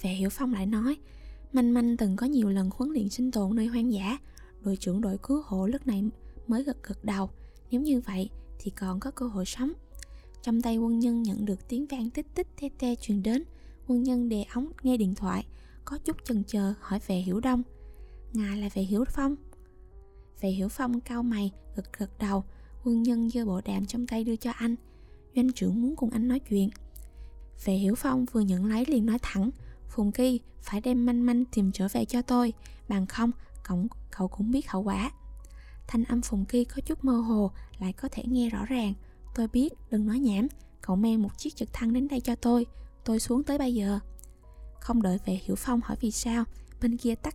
Vệ 0.03 0.11
Hiểu 0.11 0.31
Phong 0.33 0.53
lại 0.53 0.67
nói, 0.67 0.97
Manh 1.53 1.75
Manh 1.75 1.97
từng 1.97 2.17
có 2.17 2.27
nhiều 2.27 2.49
lần 2.49 2.71
huấn 2.75 2.91
luyện 2.93 3.09
sinh 3.09 3.31
tồn 3.31 3.57
nơi 3.57 3.67
hoang 3.67 3.93
dã, 3.93 4.19
đội 4.61 4.77
trưởng 4.77 5.01
đội 5.01 5.19
cứu 5.23 5.43
hộ 5.47 5.67
lúc 5.67 5.87
này 5.87 6.05
mới 6.47 6.63
gật 6.65 6.83
gật 6.83 7.05
đầu, 7.05 7.31
nếu 7.71 7.81
như 7.81 8.01
vậy 8.01 8.31
thì 8.59 8.71
còn 8.71 9.01
có 9.01 9.11
cơ 9.11 9.27
hội 9.27 9.45
sống. 9.45 9.73
Trong 10.43 10.63
tay 10.63 10.77
quân 10.77 10.99
nhân 10.99 11.23
nhận 11.23 11.45
được 11.45 11.69
tiếng 11.69 11.87
vang 11.87 12.11
tích 12.11 12.27
tích 12.35 12.47
te 12.61 12.69
te 12.79 12.95
truyền 12.95 13.23
đến, 13.23 13.45
quân 13.87 14.03
nhân 14.03 14.29
đề 14.29 14.45
ống 14.55 14.73
nghe 14.83 14.97
điện 14.97 15.15
thoại, 15.15 15.47
có 15.85 15.99
chút 15.99 16.17
chần 16.25 16.45
chờ 16.45 16.75
hỏi 16.81 17.01
về 17.07 17.17
Hiểu 17.17 17.41
Đông. 17.41 17.63
Ngài 18.33 18.57
là 18.57 18.69
về 18.75 18.83
Hiểu 18.83 19.05
Phong. 19.05 19.37
Về 20.41 20.49
Hiểu 20.49 20.69
Phong 20.69 21.01
cau 21.01 21.23
mày, 21.23 21.53
gật 21.77 21.99
gật 21.99 22.19
đầu, 22.19 22.45
quân 22.85 23.03
nhân 23.03 23.31
giơ 23.31 23.45
bộ 23.45 23.61
đàm 23.65 23.87
trong 23.87 24.07
tay 24.07 24.25
đưa 24.25 24.37
cho 24.37 24.51
anh. 24.51 24.75
Doanh 25.37 25.53
trưởng 25.53 25.83
muốn 25.83 25.97
cùng 25.97 26.11
anh 26.11 26.29
nói 26.29 26.39
chuyện. 26.39 26.71
Về 27.65 27.75
Hiểu 27.75 27.95
Phong 27.95 28.25
vừa 28.33 28.41
nhận 28.41 28.67
lấy 28.67 28.85
liền 28.89 29.07
nói 29.07 29.19
thẳng, 29.23 29.51
Phùng 29.89 30.13
Kỳ 30.13 30.41
phải 30.63 30.81
đem 30.81 31.07
manh 31.07 31.27
manh 31.27 31.45
tìm 31.45 31.73
trở 31.73 31.89
về 31.93 32.05
cho 32.05 32.23
tôi, 32.23 32.53
bằng 32.89 33.07
không 33.07 33.31
cậu, 33.65 33.87
cậu 34.11 34.29
cũng 34.29 34.51
biết 34.51 34.71
hậu 34.71 34.83
quả. 34.83 35.11
Thanh 35.87 36.05
âm 36.05 36.21
Phùng 36.21 36.45
Kỳ 36.45 36.65
có 36.65 36.81
chút 36.81 37.05
mơ 37.05 37.13
hồ, 37.13 37.51
lại 37.79 37.93
có 37.93 38.09
thể 38.13 38.23
nghe 38.27 38.49
rõ 38.49 38.65
ràng. 38.65 38.95
Tôi 39.35 39.49
biết, 39.49 39.73
đừng 39.91 40.07
nói 40.07 40.19
nhảm, 40.19 40.47
cậu 40.81 40.97
mang 40.97 41.23
một 41.23 41.39
chiếc 41.39 41.57
trực 41.57 41.73
thăng 41.73 41.93
đến 41.93 42.09
đây 42.09 42.21
cho 42.21 42.35
tôi, 42.35 42.67
tôi 43.05 43.21
xuống 43.21 43.43
tới 43.45 43.59
bây 43.59 43.75
giờ. 43.75 43.99
Không 44.81 45.03
đợi 45.03 45.19
về 45.27 45.41
Hiểu 45.45 45.57
Phong 45.57 45.81
hỏi 45.85 45.97
vì 46.01 46.11
sao, 46.11 46.45
bên 46.83 46.97
kia 46.97 47.15
tắt 47.15 47.35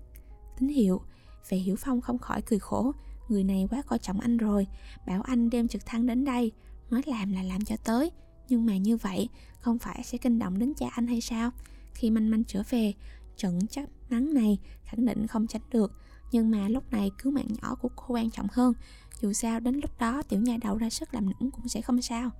tín 0.60 0.70
hiệu. 0.70 1.02
Về 1.50 1.58
Hiểu 1.58 1.76
Phong 1.76 2.02
không 2.02 2.18
khỏi 2.18 2.42
cười 2.42 2.60
khổ, 2.60 2.92
người 3.30 3.44
này 3.44 3.68
quá 3.70 3.82
coi 3.82 4.00
trọng 4.00 4.20
anh 4.20 4.38
rồi, 4.38 4.68
bảo 5.08 5.22
anh 5.22 5.50
đem 5.50 5.68
trực 5.68 5.86
thăng 5.86 6.06
đến 6.06 6.26
đây, 6.26 6.52
nói 6.90 7.02
làm 7.06 7.32
là 7.32 7.44
làm 7.44 7.66
cho 7.66 7.76
tới. 7.84 8.12
Nhưng 8.50 8.66
mà 8.66 8.78
như 8.78 8.98
vậy, 8.98 9.30
không 9.60 9.80
phải 9.80 10.04
sẽ 10.04 10.18
kinh 10.18 10.40
động 10.40 10.60
đến 10.60 10.74
cha 10.74 10.86
anh 10.92 11.08
hay 11.08 11.22
sao? 11.22 11.52
Khi 11.94 12.10
manh 12.10 12.32
manh 12.32 12.44
trở 12.44 12.64
về, 12.70 12.94
trận 13.38 13.60
chắc 13.68 13.90
nắng 14.10 14.34
này 14.34 14.60
khẳng 14.84 15.06
định 15.06 15.28
không 15.28 15.48
tránh 15.48 15.62
được, 15.72 15.92
nhưng 16.32 16.52
mà 16.52 16.68
lúc 16.68 16.92
này 16.92 17.12
cứu 17.18 17.32
mạng 17.32 17.48
nhỏ 17.62 17.76
của 17.76 17.90
cô 17.96 18.06
quan 18.08 18.32
trọng 18.32 18.48
hơn. 18.52 18.74
Dù 19.22 19.34
sao 19.34 19.60
đến 19.60 19.76
lúc 19.76 20.00
đó 20.00 20.22
tiểu 20.30 20.42
nha 20.42 20.58
đầu 20.62 20.78
ra 20.78 20.90
sức 20.90 21.14
làm 21.14 21.26
nũng 21.26 21.52
cũng 21.52 21.68
sẽ 21.68 21.82
không 21.82 22.02
sao. 22.02 22.32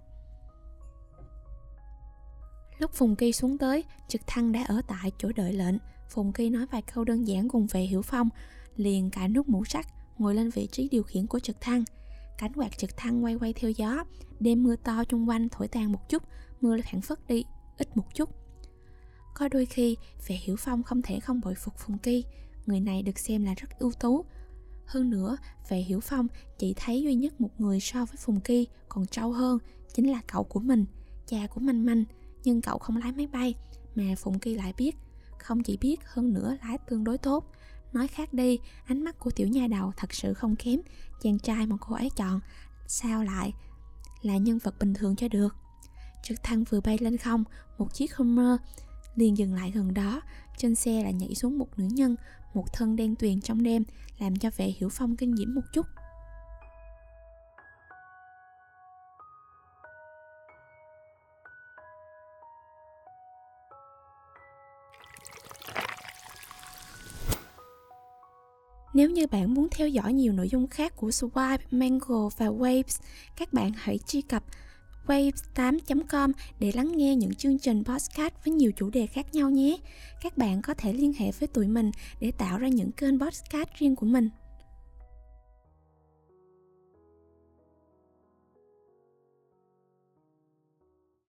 Lúc 2.80 2.94
phùng 2.94 3.16
kỳ 3.16 3.32
xuống 3.32 3.58
tới 3.58 3.84
trực 4.08 4.22
thăng 4.28 4.52
đã 4.52 4.64
ở 4.64 4.82
tại 4.88 5.12
chỗ 5.18 5.32
đợi 5.36 5.54
lệnh. 5.54 5.76
Phùng 6.10 6.34
kỳ 6.34 6.50
nói 6.50 6.66
vài 6.72 6.82
câu 6.82 7.04
đơn 7.04 7.28
giản 7.28 7.50
cùng 7.50 7.68
về 7.68 7.82
hiểu 7.82 8.02
phong 8.02 8.30
liền 8.76 9.10
cài 9.10 9.30
nút 9.30 9.50
mũ 9.50 9.66
sắt 9.66 9.86
ngồi 10.18 10.36
lên 10.36 10.50
vị 10.50 10.68
trí 10.72 10.90
điều 10.90 11.04
khiển 11.04 11.28
của 11.28 11.40
trực 11.40 11.62
thăng. 11.62 11.84
Cánh 12.38 12.54
quạt 12.54 12.78
trực 12.78 12.98
thăng 12.98 13.24
quay 13.24 13.36
quay 13.36 13.54
theo 13.54 13.72
gió, 13.72 14.04
đêm 14.40 14.64
mưa 14.64 14.76
to 14.76 15.04
chung 15.04 15.30
quanh 15.30 15.50
thổi 15.50 15.68
tan 15.68 15.92
một 15.92 16.10
chút, 16.10 16.24
mưa 16.62 16.78
phản 16.92 17.02
phất 17.02 17.28
đi, 17.28 17.46
ít 17.78 17.98
một 17.98 18.16
chút. 18.16 18.30
Có 19.34 19.48
đôi 19.48 19.66
khi, 19.66 19.98
vẻ 20.28 20.36
hiểu 20.42 20.56
phong 20.60 20.84
không 20.84 21.02
thể 21.02 21.20
không 21.20 21.42
bội 21.42 21.56
phục 21.56 21.78
phùng 21.78 21.98
kỳ, 21.98 22.24
người 22.66 22.80
này 22.80 23.02
được 23.02 23.20
xem 23.20 23.46
là 23.46 23.54
rất 23.54 23.80
ưu 23.80 23.92
tú. 23.92 24.26
Hơn 24.86 25.10
nữa 25.10 25.38
về 25.70 25.78
hiểu 25.78 26.00
phong 26.00 26.28
chỉ 26.58 26.74
thấy 26.78 27.04
duy 27.04 27.16
nhất 27.16 27.42
một 27.42 27.50
người 27.58 27.80
so 27.80 28.06
với 28.06 28.18
phùng 28.18 28.40
kỳ 28.40 28.68
còn 28.90 29.06
trâu 29.06 29.32
hơn, 29.32 29.58
chính 29.94 30.12
là 30.12 30.22
cậu 30.28 30.44
của 30.44 30.60
mình, 30.60 30.86
cha 31.28 31.48
của 31.48 31.62
manh 31.62 31.86
manh. 31.86 32.04
Nhưng 32.44 32.62
cậu 32.62 32.78
không 32.78 32.98
lái 32.98 33.12
máy 33.12 33.28
bay, 33.28 33.56
mà 33.96 34.04
phùng 34.18 34.40
kỳ 34.40 34.56
lại 34.56 34.74
biết. 34.78 34.96
Không 35.40 35.64
chỉ 35.64 35.78
biết, 35.78 36.00
hơn 36.06 36.34
nữa 36.34 36.58
lái 36.62 36.78
tương 36.78 37.04
đối 37.04 37.18
tốt 37.18 37.52
nói 37.94 38.08
khác 38.08 38.34
đi, 38.34 38.60
ánh 38.86 39.04
mắt 39.04 39.20
của 39.20 39.32
tiểu 39.32 39.48
nha 39.48 39.68
đầu 39.68 39.94
thật 39.98 40.14
sự 40.14 40.34
không 40.34 40.56
kém. 40.56 40.80
Chàng 41.22 41.40
trai 41.40 41.68
mà 41.68 41.76
cô 41.80 41.96
ấy 41.96 42.10
chọn, 42.16 42.40
sao 42.88 43.24
lại 43.24 43.54
là 44.22 44.38
nhân 44.38 44.60
vật 44.64 44.76
bình 44.80 44.94
thường 44.94 45.16
cho 45.16 45.28
được? 45.28 45.56
Trực 46.24 46.44
thăng 46.44 46.64
vừa 46.64 46.82
bay 46.82 46.98
lên 47.02 47.18
không, 47.18 47.44
một 47.78 47.94
chiếc 47.94 48.16
Hummer 48.16 48.60
liền 49.16 49.38
dừng 49.38 49.54
lại 49.54 49.72
gần 49.72 49.94
đó. 49.94 50.22
Trên 50.58 50.76
xe 50.76 51.04
là 51.04 51.12
nhảy 51.12 51.36
xuống 51.36 51.58
một 51.58 51.80
nữ 51.80 51.86
nhân, 51.92 52.16
một 52.54 52.74
thân 52.74 52.96
đen 52.96 53.16
tuyền 53.16 53.42
trong 53.42 53.64
đêm, 53.64 53.84
làm 54.20 54.36
cho 54.36 54.50
vệ 54.58 54.74
hiểu 54.78 54.90
phong 54.90 55.16
kinh 55.16 55.36
diễm 55.38 55.56
một 55.56 55.62
chút. 55.74 55.86
Nếu 68.94 69.10
như 69.10 69.28
bạn 69.28 69.54
muốn 69.54 69.68
theo 69.72 69.88
dõi 69.88 70.14
nhiều 70.14 70.34
nội 70.34 70.50
dung 70.50 70.68
khác 70.68 70.96
của 70.96 71.10
Swipe, 71.10 71.58
Mango 71.72 72.30
và 72.38 72.46
Waves, 72.46 73.02
các 73.38 73.54
bạn 73.54 73.72
hãy 73.76 73.98
truy 73.98 74.22
cập 74.22 74.44
waves8.com 75.08 76.32
để 76.60 76.72
lắng 76.76 76.98
nghe 76.98 77.16
những 77.16 77.34
chương 77.34 77.60
trình 77.60 77.84
podcast 77.84 78.34
với 78.46 78.54
nhiều 78.54 78.72
chủ 78.72 78.90
đề 78.90 79.06
khác 79.06 79.36
nhau 79.36 79.50
nhé. 79.50 79.78
Các 80.22 80.38
bạn 80.38 80.62
có 80.62 80.74
thể 80.74 80.94
liên 80.94 81.14
hệ 81.14 81.32
với 81.32 81.48
tụi 81.48 81.68
mình 81.68 81.92
để 82.20 82.32
tạo 82.32 82.58
ra 82.58 82.68
những 82.68 82.92
kênh 82.92 83.20
podcast 83.20 83.70
riêng 83.80 83.96
của 83.96 84.06
mình. 84.06 84.30